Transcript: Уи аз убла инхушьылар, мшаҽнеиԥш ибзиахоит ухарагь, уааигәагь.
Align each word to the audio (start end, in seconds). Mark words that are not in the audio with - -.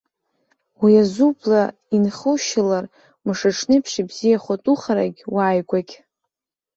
Уи 0.81 0.91
аз 1.03 1.13
убла 1.27 1.63
инхушьылар, 1.95 2.85
мшаҽнеиԥш 3.25 3.91
ибзиахоит 4.01 4.63
ухарагь, 4.73 5.21
уааигәагь. 5.35 5.93